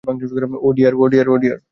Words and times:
ওহ, 0.59 0.71
deer! 0.75 0.93